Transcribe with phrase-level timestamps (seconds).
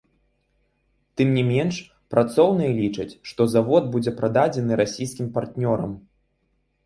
[1.19, 1.75] Тым не менш,
[2.13, 5.93] працоўныя лічаць, што завод будзе прададзены расійскім партнёрам.